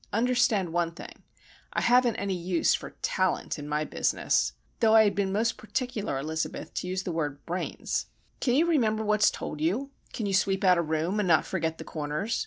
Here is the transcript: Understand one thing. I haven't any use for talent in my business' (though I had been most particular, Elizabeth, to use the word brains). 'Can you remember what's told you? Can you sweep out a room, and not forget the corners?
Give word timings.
Understand 0.11 0.73
one 0.73 0.93
thing. 0.93 1.21
I 1.73 1.81
haven't 1.81 2.15
any 2.15 2.33
use 2.33 2.73
for 2.73 2.95
talent 3.03 3.59
in 3.59 3.69
my 3.69 3.83
business' 3.83 4.53
(though 4.79 4.95
I 4.95 5.03
had 5.03 5.13
been 5.13 5.31
most 5.31 5.57
particular, 5.57 6.17
Elizabeth, 6.17 6.73
to 6.73 6.87
use 6.87 7.03
the 7.03 7.11
word 7.11 7.45
brains). 7.45 8.07
'Can 8.39 8.55
you 8.55 8.65
remember 8.65 9.03
what's 9.05 9.29
told 9.29 9.61
you? 9.61 9.91
Can 10.11 10.25
you 10.25 10.33
sweep 10.33 10.63
out 10.63 10.79
a 10.79 10.81
room, 10.81 11.19
and 11.19 11.27
not 11.27 11.45
forget 11.45 11.77
the 11.77 11.83
corners? 11.83 12.39